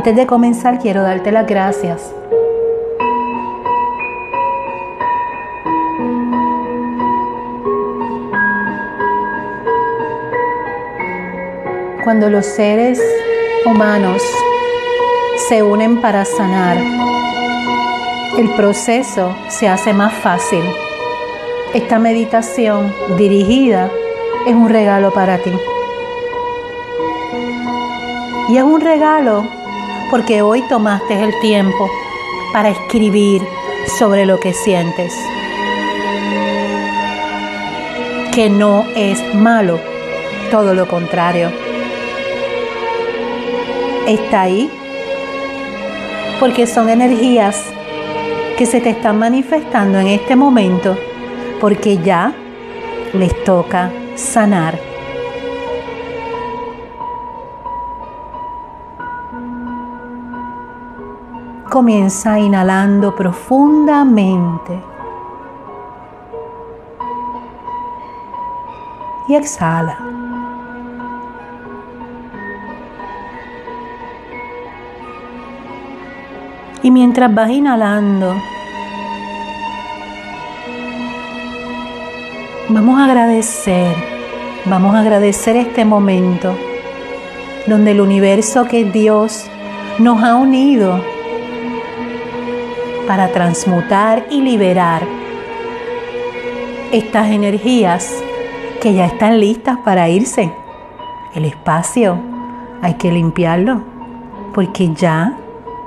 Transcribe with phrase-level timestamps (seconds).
[0.00, 2.14] Antes de comenzar quiero darte las gracias.
[12.02, 12.98] Cuando los seres
[13.66, 14.22] humanos
[15.50, 16.78] se unen para sanar,
[18.38, 20.64] el proceso se hace más fácil.
[21.74, 23.90] Esta meditación dirigida
[24.46, 25.52] es un regalo para ti.
[28.48, 29.59] Y es un regalo
[30.10, 31.88] porque hoy tomaste el tiempo
[32.52, 33.42] para escribir
[33.98, 35.14] sobre lo que sientes.
[38.34, 39.78] Que no es malo,
[40.50, 41.50] todo lo contrario.
[44.06, 44.70] Está ahí
[46.40, 47.62] porque son energías
[48.56, 50.96] que se te están manifestando en este momento
[51.60, 52.32] porque ya
[53.12, 54.78] les toca sanar.
[61.70, 64.76] Comienza inhalando profundamente.
[69.28, 69.96] Y exhala.
[76.82, 78.34] Y mientras vas inhalando,
[82.68, 83.94] vamos a agradecer,
[84.64, 86.52] vamos a agradecer este momento
[87.68, 89.46] donde el universo que es Dios
[90.00, 91.09] nos ha unido
[93.10, 95.02] para transmutar y liberar
[96.92, 98.14] estas energías
[98.80, 100.52] que ya están listas para irse.
[101.34, 102.20] El espacio
[102.80, 103.82] hay que limpiarlo
[104.54, 105.36] porque ya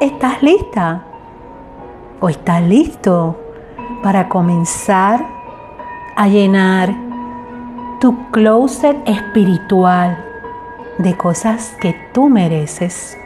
[0.00, 1.04] estás lista
[2.18, 3.38] o estás listo
[4.02, 5.24] para comenzar
[6.16, 6.92] a llenar
[8.00, 10.18] tu closet espiritual
[10.98, 13.16] de cosas que tú mereces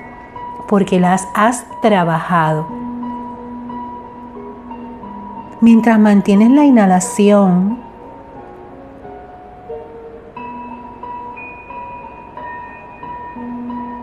[0.69, 2.76] porque las has trabajado
[5.67, 7.81] Mientras mantienes la inhalación,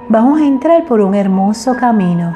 [0.09, 2.35] vamos a entrar por un hermoso camino.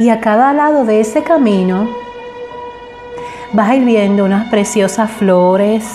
[0.00, 1.86] Y a cada lado de ese camino
[3.52, 5.88] vas a ir viendo unas preciosas flores,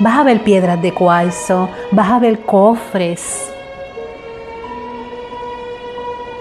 [0.00, 3.49] vas a ver piedras de cuarzo, vas a ver cofres,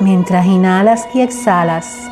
[0.01, 2.09] Mientras inhalas y exhalas,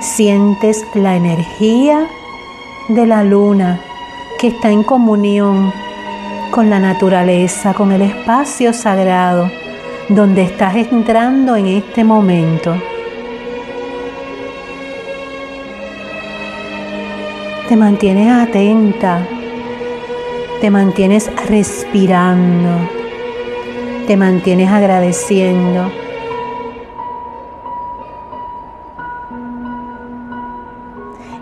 [0.00, 2.06] sientes la energía
[2.88, 3.78] de la luna
[4.38, 5.70] que está en comunión
[6.50, 9.50] con la naturaleza, con el espacio sagrado
[10.08, 12.74] donde estás entrando en este momento.
[17.68, 19.28] Te mantienes atenta,
[20.62, 22.97] te mantienes respirando
[24.08, 25.92] te mantienes agradeciendo.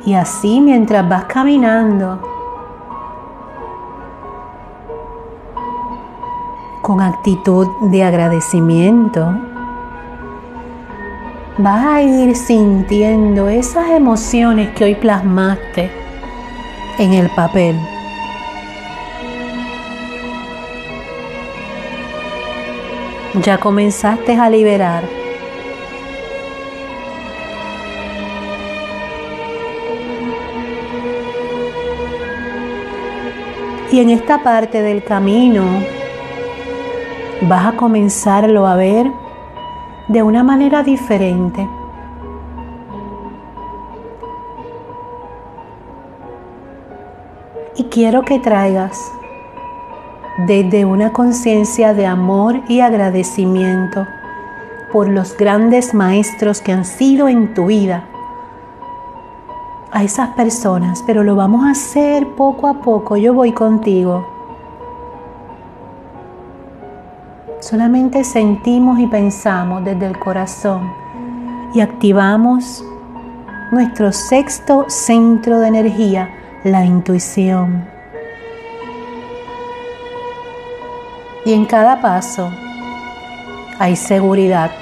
[0.05, 2.21] Y así mientras vas caminando,
[6.83, 9.29] con actitud de agradecimiento,
[11.59, 15.89] vas a ir sintiendo esas emociones que hoy plasmaste
[16.99, 17.96] en el papel.
[23.43, 25.05] Ya comenzaste a liberar.
[33.93, 35.65] Y en esta parte del camino
[37.43, 39.07] vas a comenzarlo a ver
[40.09, 41.67] de una manera diferente.
[47.77, 48.99] Y quiero que traigas
[50.39, 54.07] desde una conciencia de amor y agradecimiento
[54.93, 58.05] por los grandes maestros que han sido en tu vida
[59.91, 63.17] a esas personas, pero lo vamos a hacer poco a poco.
[63.17, 64.27] Yo voy contigo.
[67.61, 70.93] Solamente sentimos y pensamos desde el corazón
[71.73, 72.85] y activamos
[73.73, 76.31] nuestro sexto centro de energía,
[76.63, 77.96] la intuición.
[81.47, 82.51] Y en cada paso
[83.79, 84.73] hay seguridad.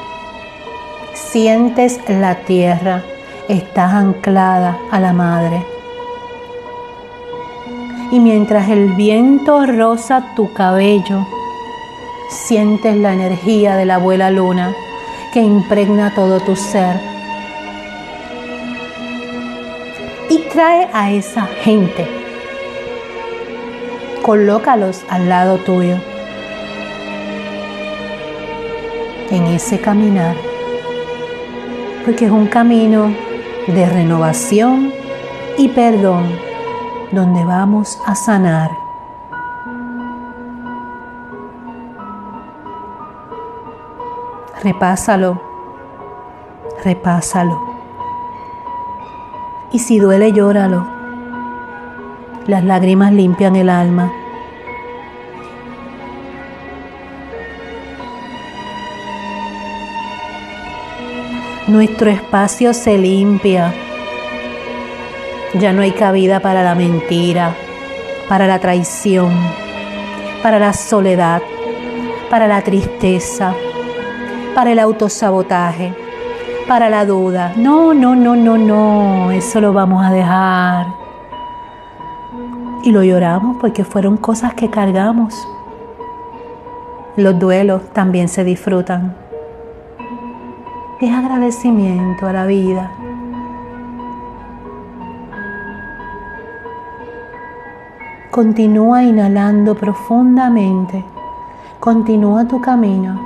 [1.13, 3.03] Sientes la tierra,
[3.49, 5.63] estás anclada a la madre.
[8.11, 11.27] Y mientras el viento roza tu cabello,
[12.31, 14.75] sientes la energía de la abuela luna
[15.35, 16.99] que impregna todo tu ser.
[20.31, 22.09] Y trae a esa gente.
[24.23, 26.14] Colócalos al lado tuyo
[29.35, 30.37] en ese caminar,
[32.05, 33.13] porque es un camino
[33.67, 34.93] de renovación
[35.59, 36.25] y perdón
[37.11, 38.71] donde vamos a sanar.
[44.63, 45.41] Repásalo,
[46.85, 47.61] repásalo.
[49.73, 50.87] Y si duele, llóralo.
[52.47, 54.13] Las lágrimas limpian el alma.
[61.67, 63.73] Nuestro espacio se limpia.
[65.55, 67.55] Ya no hay cabida para la mentira,
[68.29, 69.33] para la traición,
[70.43, 71.41] para la soledad,
[72.29, 73.55] para la tristeza,
[74.55, 75.95] para el autosabotaje,
[76.69, 77.55] para la duda.
[77.57, 80.87] No, no, no, no, no, eso lo vamos a dejar.
[82.83, 85.35] Y lo lloramos porque fueron cosas que cargamos.
[87.17, 89.24] Los duelos también se disfrutan
[91.05, 92.91] es agradecimiento a la vida.
[98.31, 101.05] Continúa inhalando profundamente.
[101.79, 103.21] Continúa tu camino.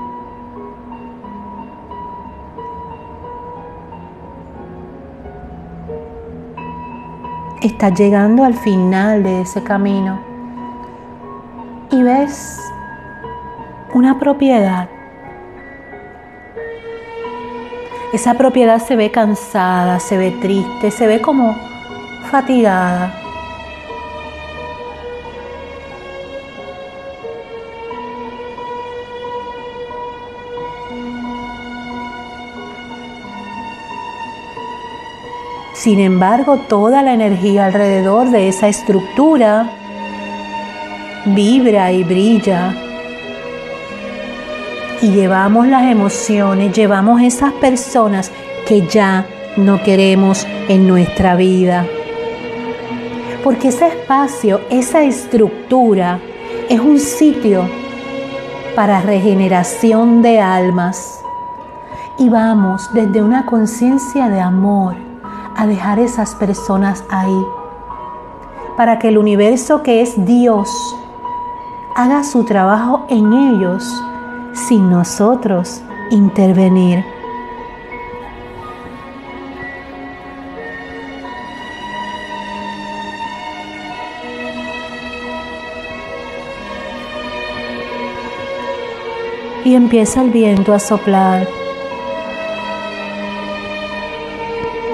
[7.63, 10.19] Estás llegando al final de ese camino
[11.91, 12.61] y ves
[13.95, 14.89] una propiedad
[18.13, 21.57] esa propiedad se ve cansada, se ve triste, se ve como
[22.31, 23.15] fatigada.
[35.75, 39.71] Sin embargo, toda la energía alrededor de esa estructura
[41.25, 42.75] vibra y brilla
[45.01, 48.33] y llevamos las emociones, llevamos esas personas
[48.67, 51.87] que ya no queremos en nuestra vida.
[53.45, 56.21] Porque ese espacio, esa estructura
[56.69, 57.69] es un sitio
[58.75, 61.21] para regeneración de almas.
[62.19, 64.97] Y vamos desde una conciencia de amor
[65.57, 67.43] a dejar esas personas ahí.
[68.77, 70.69] Para que el universo que es Dios
[71.95, 73.85] haga su trabajo en ellos
[74.55, 77.05] sin nosotros intervenir.
[89.65, 91.47] Y empieza el viento a soplar.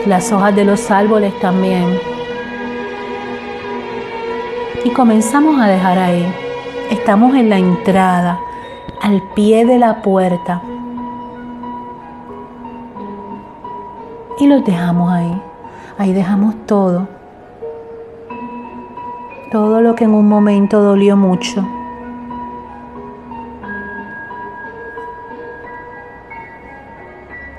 [0.06, 1.98] Las hojas de los árboles también.
[4.84, 6.26] Y comenzamos a dejar ahí.
[6.90, 8.40] Estamos en la entrada
[9.04, 10.62] al pie de la puerta
[14.38, 15.42] y los dejamos ahí.
[15.98, 17.06] Ahí dejamos todo.
[19.52, 21.68] Todo lo que en un momento dolió mucho.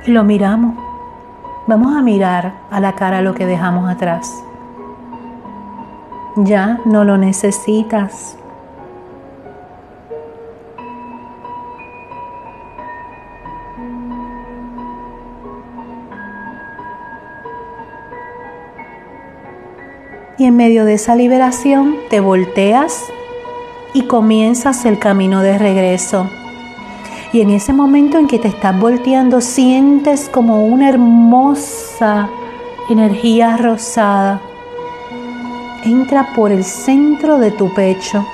[0.07, 0.75] Y lo miramos.
[1.67, 4.43] Vamos a mirar a la cara lo que dejamos atrás.
[6.37, 8.35] Ya no lo necesitas.
[20.37, 23.03] Y en medio de esa liberación te volteas
[23.93, 26.29] y comienzas el camino de regreso.
[27.31, 32.29] Y en ese momento en que te estás volteando sientes como una hermosa
[32.89, 34.41] energía rosada.
[35.83, 38.25] Entra por el centro de tu pecho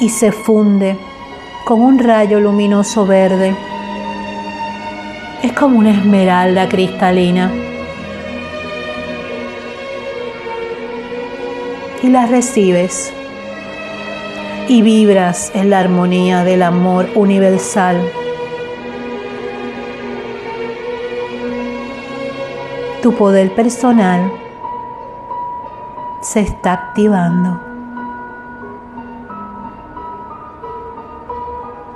[0.00, 0.96] y se funde
[1.64, 3.54] con un rayo luminoso verde.
[5.42, 7.69] Es como una esmeralda cristalina.
[12.02, 13.12] Y las recibes
[14.68, 18.00] y vibras en la armonía del amor universal.
[23.02, 24.32] Tu poder personal
[26.20, 27.60] se está activando.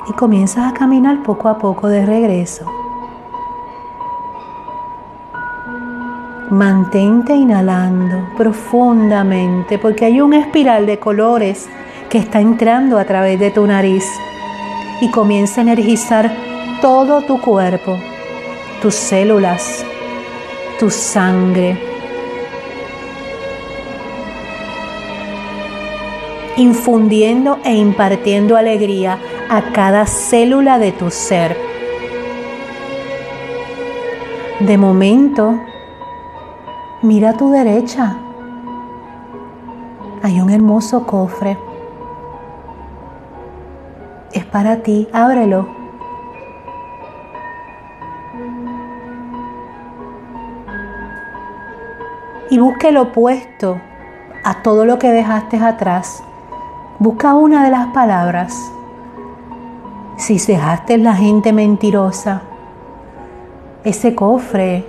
[0.08, 2.66] Y comienzas a caminar poco a poco de regreso.
[6.54, 11.68] Mantente inhalando profundamente porque hay un espiral de colores
[12.08, 14.04] que está entrando a través de tu nariz
[15.00, 16.32] y comienza a energizar
[16.80, 17.98] todo tu cuerpo,
[18.80, 19.84] tus células,
[20.78, 21.76] tu sangre.
[26.56, 29.18] infundiendo e impartiendo alegría
[29.48, 31.56] a cada célula de tu ser.
[34.60, 35.73] De momento,
[37.04, 38.16] mira a tu derecha.
[40.22, 41.58] Hay un hermoso cofre.
[44.32, 45.68] Es para ti, ábrelo.
[52.48, 53.78] Y busque lo opuesto
[54.42, 56.22] a todo lo que dejaste atrás.
[56.98, 58.72] Busca una de las palabras.
[60.16, 62.40] Si dejaste la gente mentirosa,
[63.82, 64.86] ese cofre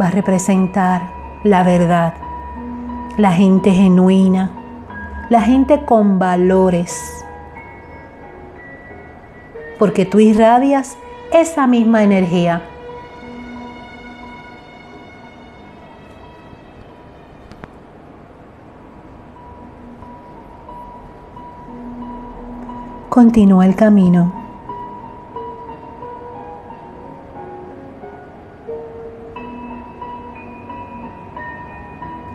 [0.00, 2.14] va a representar la verdad,
[3.16, 4.50] la gente genuina,
[5.28, 7.24] la gente con valores.
[9.78, 10.96] Porque tú irradias
[11.32, 12.62] esa misma energía.
[23.08, 24.41] Continúa el camino.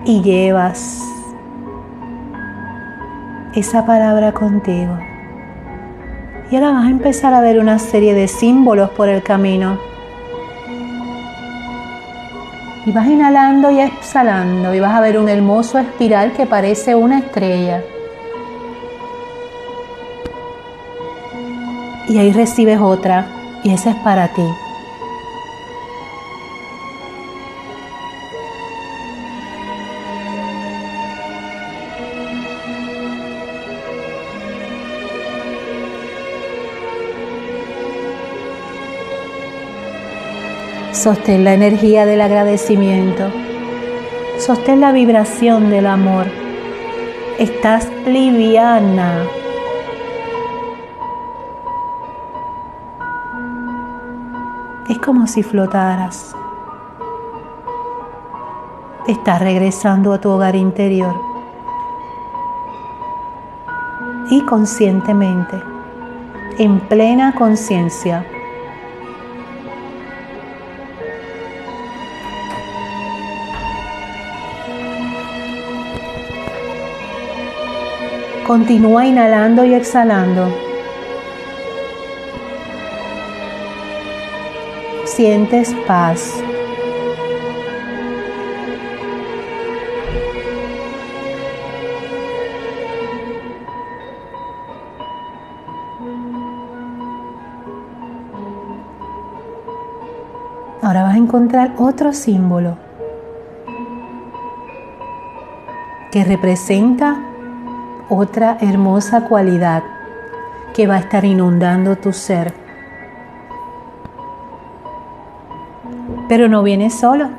[0.08, 1.04] Y llevas
[3.54, 4.98] esa palabra contigo.
[6.50, 9.78] Y ahora vas a empezar a ver una serie de símbolos por el camino.
[12.88, 17.20] Y vas inhalando y exhalando y vas a ver un hermoso espiral que parece una
[17.20, 17.84] estrella.
[22.10, 23.28] y ahí recibes otra
[23.64, 24.44] y esa es para ti.
[40.98, 43.30] Sostén la energía del agradecimiento.
[44.40, 46.26] Sostén la vibración del amor.
[47.38, 49.22] Estás liviana.
[54.90, 56.36] Es como si flotaras.
[59.08, 61.14] Estás regresando a tu hogar interior.
[64.32, 65.62] Y conscientemente,
[66.58, 68.26] en plena conciencia,
[78.48, 80.68] Continúa inhalando y exhalando.
[85.18, 86.32] sientes paz.
[100.84, 102.78] Ahora vas a encontrar otro símbolo
[106.12, 107.27] que representa
[108.10, 109.84] otra hermosa cualidad
[110.74, 112.54] que va a estar inundando tu ser.
[116.30, 117.30] Pero no viene solo.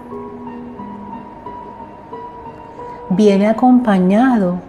[3.10, 4.60] Viene acompañado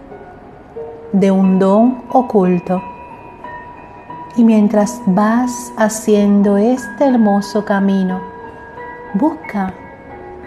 [1.12, 2.82] de un don oculto.
[4.36, 8.22] Y mientras vas haciendo este hermoso camino,
[9.15, 9.74] busca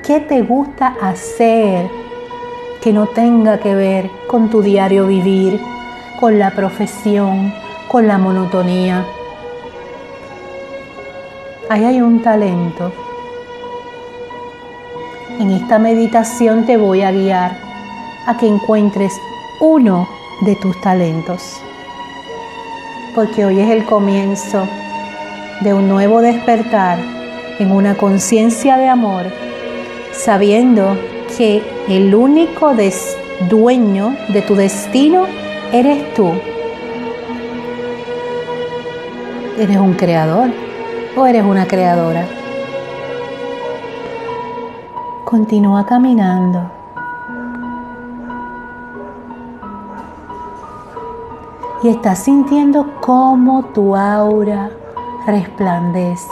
[0.02, 2.01] qué te gusta hacer
[2.82, 5.60] que no tenga que ver con tu diario vivir,
[6.20, 7.52] con la profesión,
[7.88, 9.04] con la monotonía.
[11.70, 12.92] Ahí hay un talento
[15.42, 17.56] en esta meditación te voy a guiar
[18.26, 19.12] a que encuentres
[19.60, 20.08] uno
[20.42, 21.60] de tus talentos.
[23.14, 24.68] Porque hoy es el comienzo
[25.62, 26.98] de un nuevo despertar
[27.58, 29.26] en una conciencia de amor,
[30.12, 30.96] sabiendo
[31.36, 32.72] que el único
[33.48, 35.26] dueño de tu destino
[35.72, 36.30] eres tú.
[39.58, 40.50] ¿Eres un creador
[41.16, 42.26] o eres una creadora?
[45.24, 46.70] Continúa caminando.
[51.82, 54.70] Y estás sintiendo cómo tu aura
[55.26, 56.30] resplandece.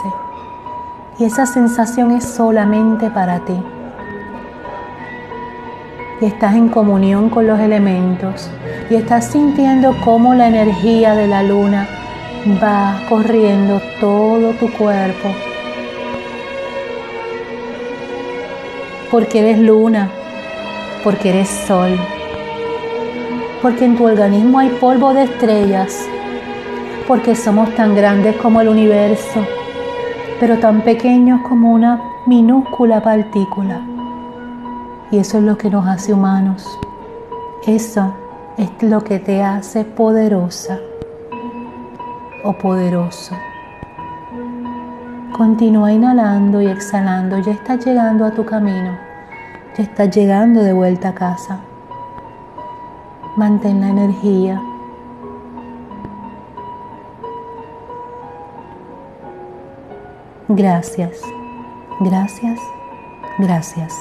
[1.19, 3.61] Y esa sensación es solamente para ti.
[6.21, 8.49] Y estás en comunión con los elementos.
[8.89, 11.87] Y estás sintiendo cómo la energía de la luna
[12.63, 15.29] va corriendo todo tu cuerpo
[19.11, 20.09] porque eres luna,
[21.03, 21.99] porque eres sol,
[23.61, 26.07] porque en tu organismo hay polvo de estrellas,
[27.07, 29.45] porque somos tan grandes como el universo,
[30.39, 33.81] pero tan pequeños como una minúscula partícula.
[35.11, 36.65] Y eso es lo que nos hace humanos.
[37.67, 38.15] Eso
[38.57, 40.79] es lo que te hace poderosa
[42.43, 43.35] o poderoso.
[45.33, 47.39] Continúa inhalando y exhalando.
[47.39, 48.97] Ya estás llegando a tu camino.
[49.77, 51.59] Ya estás llegando de vuelta a casa.
[53.35, 54.61] Mantén la energía.
[60.49, 61.21] Gracias,
[62.01, 62.59] gracias,
[63.39, 63.93] gracias.